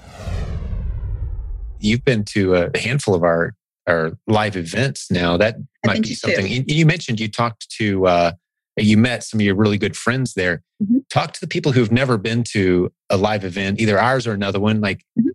[1.80, 3.52] you've been to a handful of our
[3.88, 8.06] our live events now that I've might be something you, you mentioned you talked to
[8.06, 8.32] uh,
[8.76, 10.98] you met some of your really good friends there mm-hmm.
[11.10, 14.60] talk to the people who've never been to a live event either ours or another
[14.60, 15.30] one like mm-hmm.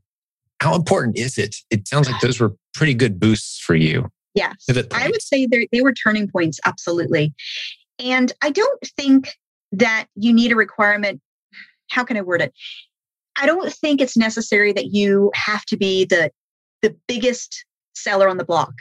[0.61, 1.57] how important is it?
[1.69, 4.09] It sounds like those were pretty good boosts for you.
[4.33, 4.65] Yes.
[4.91, 7.33] I would say they were turning points, absolutely.
[7.99, 9.29] And I don't think
[9.73, 11.21] that you need a requirement.
[11.89, 12.53] How can I word it?
[13.39, 16.31] I don't think it's necessary that you have to be the
[16.81, 18.73] the biggest seller on the block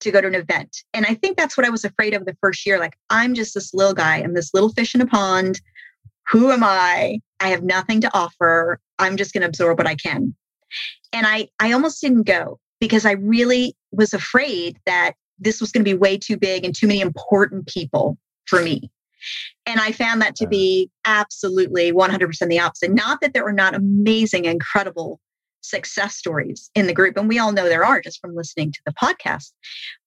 [0.00, 0.76] to go to an event.
[0.92, 2.78] And I think that's what I was afraid of the first year.
[2.78, 5.60] Like, I'm just this little guy, I'm this little fish in a pond.
[6.30, 7.20] Who am I?
[7.40, 8.80] I have nothing to offer.
[8.98, 10.34] I'm just going to absorb what I can.
[11.12, 15.82] And I, I almost didn't go because I really was afraid that this was going
[15.82, 18.90] to be way too big and too many important people for me.
[19.64, 22.92] And I found that to be absolutely 100% the opposite.
[22.92, 25.18] Not that there were not amazing, incredible
[25.62, 27.16] success stories in the group.
[27.16, 29.52] And we all know there are just from listening to the podcast.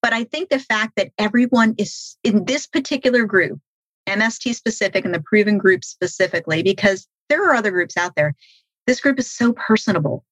[0.04, 3.60] But I think the fact that everyone is in this particular group,
[4.08, 8.36] MST specific and the proven group specifically, because there are other groups out there,
[8.86, 10.24] this group is so personable.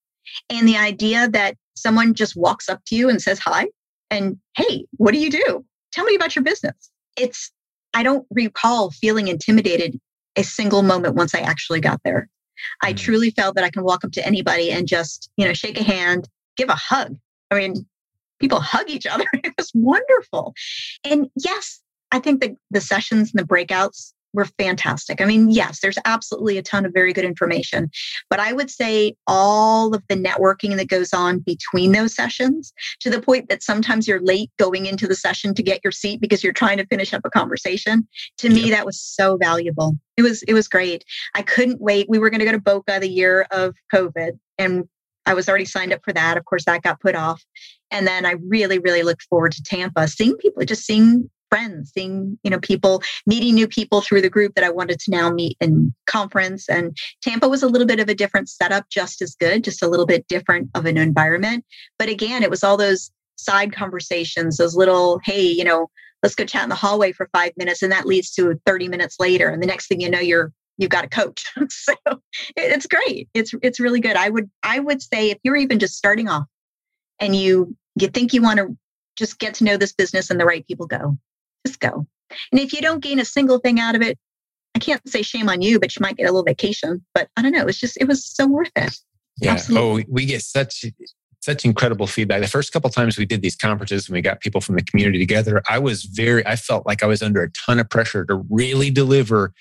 [0.52, 3.68] And the idea that someone just walks up to you and says hi
[4.10, 5.66] and, hey, what do you do?
[5.92, 6.92] Tell me about your business.
[7.18, 7.52] It's,
[7.94, 10.00] I don't recall feeling intimidated
[10.36, 12.30] a single moment once I actually got there.
[12.82, 12.98] I mm.
[12.98, 15.84] truly felt that I can walk up to anybody and just, you know, shake a
[15.84, 17.16] hand, give a hug.
[17.52, 17.86] I mean,
[18.40, 19.26] people hug each other.
[19.34, 20.54] It was wonderful.
[21.04, 25.22] And yes, I think the, the sessions and the breakouts were fantastic.
[25.22, 27.90] I mean, yes, there's absolutely a ton of very good information,
[28.30, 33.10] but I would say all of the networking that goes on between those sessions to
[33.10, 36.44] the point that sometimes you're late going into the session to get your seat because
[36.44, 38.08] you're trying to finish up a conversation.
[38.40, 39.96] To me, that was so valuable.
[40.18, 41.04] It was it was great.
[41.34, 42.08] I couldn't wait.
[42.10, 44.88] We were going to go to Boca the year of COVID and
[45.26, 46.38] I was already signed up for that.
[46.38, 47.44] Of course, that got put off.
[47.92, 52.38] And then I really, really looked forward to Tampa, seeing people, just seeing friends, seeing,
[52.44, 55.58] you know, people, meeting new people through the group that I wanted to now meet
[55.60, 56.70] in conference.
[56.70, 59.88] And Tampa was a little bit of a different setup, just as good, just a
[59.88, 61.66] little bit different of an environment.
[61.98, 65.90] But again, it was all those side conversations, those little, hey, you know,
[66.24, 67.84] let's go chat in the hallway for five minutes.
[67.84, 69.50] And that leads to 30 minutes later.
[69.50, 71.46] And the next thing you know, you're you've got a coach.
[71.70, 71.94] so
[72.56, 73.30] it's great.
[73.34, 74.16] It's it's really good.
[74.16, 76.46] I would I would say if you're even just starting off
[77.20, 78.76] and you you think you want to
[79.16, 81.18] just get to know this business and the right people go
[81.66, 82.06] just go.
[82.52, 84.18] And if you don't gain a single thing out of it,
[84.76, 87.06] I can't say shame on you, but you might get a little vacation.
[87.14, 87.66] But I don't know.
[87.66, 88.94] It's just, it was so worth it.
[89.42, 89.52] Yeah.
[89.54, 90.04] Absolutely.
[90.04, 90.86] Oh, we get such
[91.46, 92.42] such incredible feedback.
[92.42, 95.20] The first couple times we did these conferences and we got people from the community
[95.20, 98.44] together, I was very, I felt like I was under a ton of pressure to
[98.50, 99.54] really deliver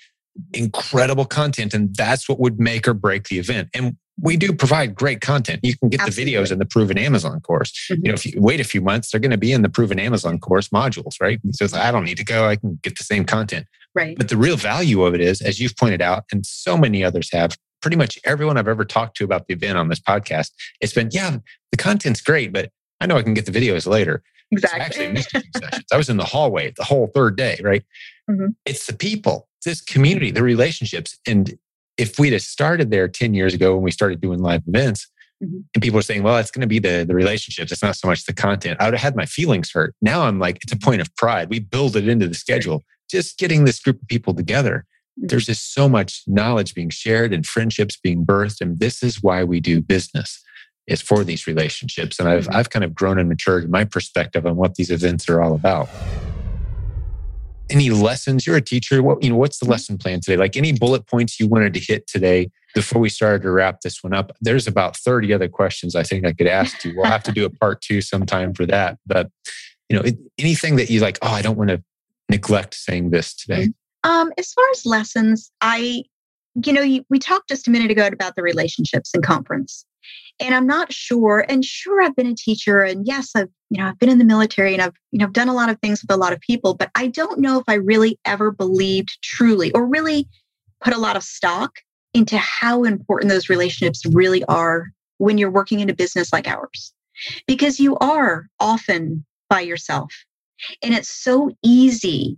[0.53, 1.73] incredible content.
[1.73, 3.69] And that's what would make or break the event.
[3.73, 5.59] And we do provide great content.
[5.63, 6.33] You can get Absolutely.
[6.33, 7.71] the videos in the proven Amazon course.
[7.71, 8.05] Mm-hmm.
[8.05, 9.99] You know, if you wait a few months, they're going to be in the proven
[9.99, 11.39] Amazon course modules, right?
[11.51, 12.47] So I don't need to go.
[12.47, 13.67] I can get the same content.
[13.93, 14.17] Right.
[14.17, 17.29] But the real value of it is, as you've pointed out, and so many others
[17.31, 20.93] have, pretty much everyone I've ever talked to about the event on this podcast, it's
[20.93, 21.37] been, yeah,
[21.71, 24.23] the content's great, but I know I can get the videos later.
[24.51, 24.79] Exactly.
[24.79, 25.85] So I actually missed a few sessions.
[25.91, 27.83] I was in the hallway the whole third day, right?
[28.29, 28.47] Mm-hmm.
[28.65, 31.19] It's the people, this community, the relationships.
[31.27, 31.57] And
[31.97, 35.07] if we'd have started there 10 years ago when we started doing live events,
[35.43, 35.59] mm-hmm.
[35.73, 37.71] and people were saying, well, it's going to be the, the relationships.
[37.71, 38.79] It's not so much the content.
[38.79, 39.93] I would have had my feelings hurt.
[40.01, 41.49] Now I'm like, it's a point of pride.
[41.49, 42.83] We build it into the schedule.
[43.09, 44.85] Just getting this group of people together.
[45.19, 45.27] Mm-hmm.
[45.27, 48.61] There's just so much knowledge being shared and friendships being birthed.
[48.61, 50.41] And this is why we do business
[50.87, 52.19] is for these relationships.
[52.19, 52.55] And I've, mm-hmm.
[52.55, 55.55] I've kind of grown and matured in my perspective on what these events are all
[55.55, 55.89] about
[57.69, 58.45] any lessons?
[58.45, 59.01] You're a teacher.
[59.01, 59.71] What you know what's the mm-hmm.
[59.71, 60.37] lesson plan today?
[60.37, 64.03] Like any bullet points you wanted to hit today before we started to wrap this
[64.03, 64.31] one up?
[64.41, 66.93] There's about 30 other questions i think i could ask you.
[66.95, 68.97] We'll have to do a part two sometime for that.
[69.05, 69.29] But
[69.89, 70.03] you know
[70.37, 71.83] anything that you like oh i don't want to
[72.29, 73.67] neglect saying this today.
[73.67, 74.09] Mm-hmm.
[74.09, 76.03] um as far as lessons i
[76.63, 79.85] you know you, we talked just a minute ago about the relationships and conference
[80.39, 83.87] and i'm not sure and sure i've been a teacher and yes i've you know
[83.87, 86.11] i've been in the military and i've you know done a lot of things with
[86.11, 89.85] a lot of people but i don't know if i really ever believed truly or
[89.85, 90.27] really
[90.81, 91.71] put a lot of stock
[92.13, 94.87] into how important those relationships really are
[95.17, 96.93] when you're working in a business like ours.
[97.45, 100.11] Because you are often by yourself
[100.81, 102.37] and it's so easy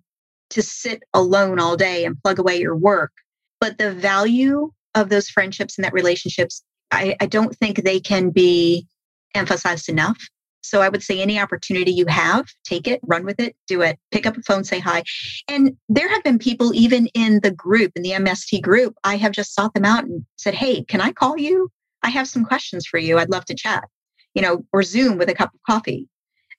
[0.49, 3.11] to sit alone all day and plug away your work
[3.59, 8.29] but the value of those friendships and that relationships I, I don't think they can
[8.29, 8.87] be
[9.35, 10.17] emphasized enough.
[10.61, 13.97] So I would say any opportunity you have, take it, run with it, do it,
[14.11, 15.03] pick up a phone, say hi.
[15.47, 19.31] And there have been people even in the group, in the MST group, I have
[19.31, 21.69] just sought them out and said, Hey, can I call you?
[22.03, 23.17] I have some questions for you.
[23.17, 23.85] I'd love to chat,
[24.33, 26.07] you know, or Zoom with a cup of coffee.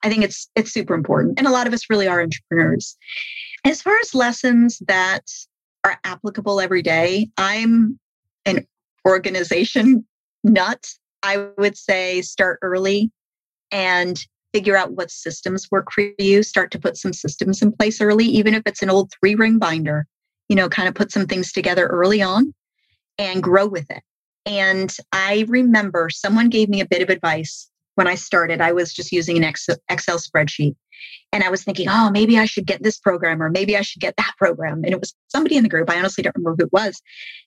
[0.02, 1.38] I think it's it's super important.
[1.38, 2.96] And a lot of us really are entrepreneurs.
[3.64, 5.24] As far as lessons that
[5.84, 7.98] are applicable every day, I'm
[8.46, 8.66] an
[9.06, 10.06] organization
[10.44, 10.86] nut.
[11.22, 13.10] I would say start early
[13.70, 14.18] and
[14.52, 16.42] figure out what systems work for you.
[16.42, 19.58] Start to put some systems in place early, even if it's an old three ring
[19.58, 20.06] binder,
[20.48, 22.54] you know, kind of put some things together early on
[23.18, 24.02] and grow with it.
[24.46, 28.60] And I remember someone gave me a bit of advice when I started.
[28.60, 30.76] I was just using an Excel spreadsheet.
[31.32, 34.00] And I was thinking, oh, maybe I should get this program or maybe I should
[34.00, 34.82] get that program.
[34.84, 37.00] And it was somebody in the group, I honestly don't remember who it was,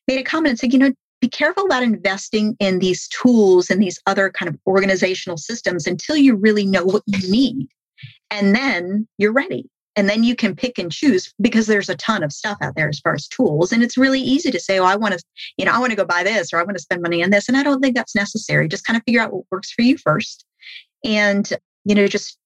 [0.08, 3.81] made a comment and said, you know, be careful about investing in these tools and
[3.81, 7.69] these other kind of organizational systems until you really know what you need.
[8.31, 9.69] And then you're ready.
[9.95, 12.88] And then you can pick and choose because there's a ton of stuff out there
[12.88, 13.71] as far as tools.
[13.71, 15.23] And it's really easy to say, oh, I want to,
[15.57, 17.29] you know, I want to go buy this or I want to spend money on
[17.29, 17.47] this.
[17.47, 18.67] And I don't think that's necessary.
[18.67, 20.45] Just kind of figure out what works for you first.
[21.03, 21.47] And,
[21.84, 22.38] you know, just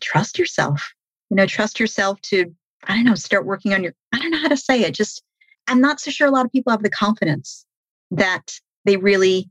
[0.00, 0.82] trust yourself.
[1.28, 2.46] You know, trust yourself to,
[2.84, 4.94] I don't know, start working on your, I don't know how to say it.
[4.94, 5.22] Just,
[5.68, 7.66] I'm not so sure a lot of people have the confidence
[8.10, 8.52] that
[8.84, 9.50] they really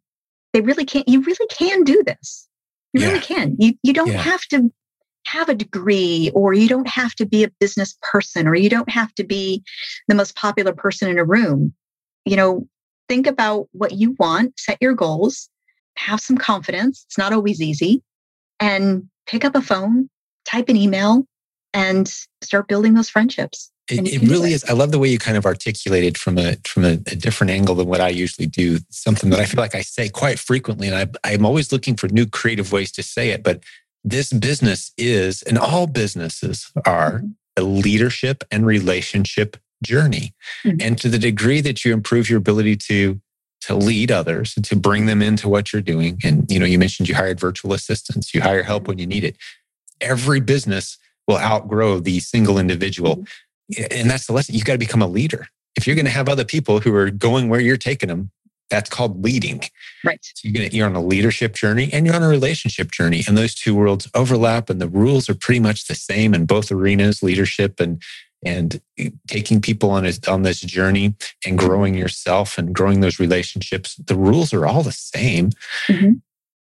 [0.53, 2.47] they really can't you really can do this
[2.93, 3.07] you yeah.
[3.07, 4.21] really can you you don't yeah.
[4.21, 4.71] have to
[5.25, 8.89] have a degree or you don't have to be a business person or you don't
[8.89, 9.63] have to be
[10.07, 11.73] the most popular person in a room
[12.25, 12.67] you know
[13.07, 15.49] think about what you want set your goals
[15.97, 18.01] have some confidence it's not always easy
[18.59, 20.09] and pick up a phone
[20.45, 21.25] type an email
[21.73, 24.63] and start building those friendships it, it really is.
[24.65, 27.75] I love the way you kind of articulated from a from a, a, different angle
[27.75, 28.79] than what I usually do.
[28.89, 32.07] Something that I feel like I say quite frequently, and I, I'm always looking for
[32.07, 33.43] new creative ways to say it.
[33.43, 33.63] But
[34.03, 37.27] this business is, and all businesses are, mm-hmm.
[37.57, 40.33] a leadership and relationship journey.
[40.63, 40.77] Mm-hmm.
[40.81, 43.19] And to the degree that you improve your ability to
[43.61, 46.79] to lead others and to bring them into what you're doing, and you know, you
[46.79, 49.35] mentioned you hired virtual assistants, you hire help when you need it.
[49.99, 50.97] Every business
[51.27, 53.17] will outgrow the single individual.
[53.17, 53.23] Mm-hmm
[53.91, 54.55] and that's the lesson.
[54.55, 55.47] You've got to become a leader.
[55.75, 58.31] If you're going to have other people who are going where you're taking them,
[58.69, 59.63] that's called leading.
[60.03, 60.19] Right.
[60.21, 63.23] So you're, gonna, you're on a leadership journey and you're on a relationship journey.
[63.27, 66.71] And those two worlds overlap and the rules are pretty much the same in both
[66.71, 68.01] arenas, leadership and
[68.45, 68.79] and
[69.27, 71.13] taking people on a, on this journey
[71.45, 73.95] and growing yourself and growing those relationships.
[73.95, 75.49] The rules are all the same.
[75.89, 76.11] Mm-hmm.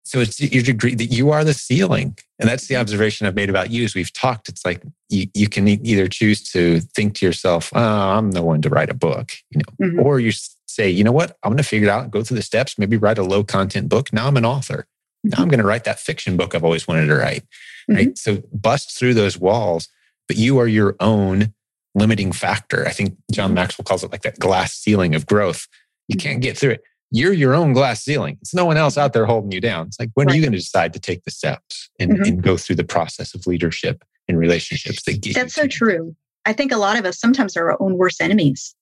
[0.09, 2.17] So it's your degree that you are the ceiling.
[2.39, 4.49] And that's the observation I've made about you as we've talked.
[4.49, 8.63] It's like you, you can either choose to think to yourself, oh, I'm the one
[8.63, 10.01] to write a book, you know, mm-hmm.
[10.01, 10.33] or you
[10.67, 12.97] say, you know what, I'm going to figure it out, go through the steps, maybe
[12.97, 14.11] write a low content book.
[14.11, 14.87] Now I'm an author.
[15.25, 15.51] Now I'm mm-hmm.
[15.51, 17.43] going to write that fiction book I've always wanted to write.
[17.91, 17.95] Mm-hmm.
[17.95, 18.19] Right.
[18.19, 19.89] So bust through those walls,
[20.27, 21.53] but you are your own
[21.95, 22.87] limiting factor.
[22.87, 23.57] I think John mm-hmm.
[23.57, 25.67] Maxwell calls it like that glass ceiling of growth.
[26.09, 26.29] You mm-hmm.
[26.29, 28.39] can't get through it you're your own glass ceiling.
[28.41, 29.87] It's no one else out there holding you down.
[29.87, 30.33] It's like, when right.
[30.33, 32.23] are you going to decide to take the steps and, mm-hmm.
[32.23, 36.15] and, go through the process of leadership and relationships that get That's so true.
[36.45, 38.75] I think a lot of us sometimes are our own worst enemies.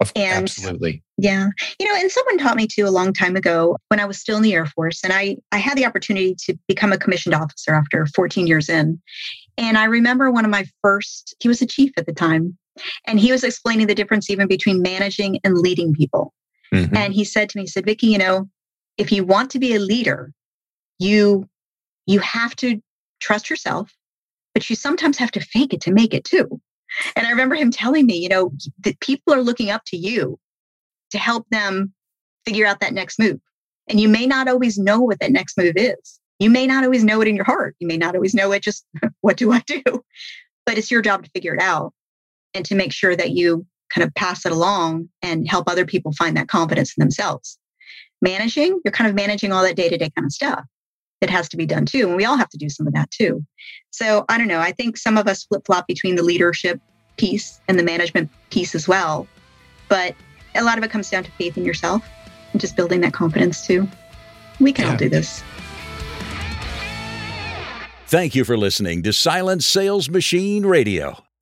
[0.00, 1.02] Of, and, absolutely.
[1.18, 1.48] Yeah.
[1.78, 4.36] You know, and someone taught me too a long time ago when I was still
[4.36, 5.04] in the Air Force.
[5.04, 9.00] And I, I had the opportunity to become a commissioned officer after 14 years in.
[9.56, 12.58] And I remember one of my first, he was a chief at the time,
[13.06, 16.34] and he was explaining the difference even between managing and leading people.
[16.74, 16.96] Mm-hmm.
[16.96, 18.48] And he said to me, he said, Vicki, you know,
[18.98, 20.32] if you want to be a leader,
[20.98, 21.48] you
[22.06, 22.80] you have to
[23.20, 23.92] trust yourself,
[24.52, 26.60] but you sometimes have to fake it to make it too.
[27.16, 30.38] And I remember him telling me, you know, that people are looking up to you
[31.10, 31.92] to help them
[32.44, 33.40] figure out that next move.
[33.88, 36.20] And you may not always know what that next move is.
[36.38, 37.76] You may not always know it in your heart.
[37.78, 38.84] You may not always know it just,
[39.20, 39.82] what do I do?
[40.66, 41.92] But it's your job to figure it out
[42.54, 46.12] and to make sure that you kind of pass it along and help other people
[46.12, 47.58] find that confidence in themselves.
[48.20, 50.64] Managing, you're kind of managing all that day to day kind of stuff
[51.20, 52.08] that has to be done too.
[52.08, 53.44] And we all have to do some of that too.
[53.90, 54.60] So I don't know.
[54.60, 56.80] I think some of us flip flop between the leadership
[57.16, 59.26] piece and the management piece as well.
[59.88, 60.14] But
[60.54, 62.06] a lot of it comes down to faith in yourself
[62.52, 63.88] and just building that confidence too.
[64.60, 64.92] We can yeah.
[64.92, 65.42] all do this.
[68.06, 71.23] Thank you for listening to Silent Sales Machine Radio.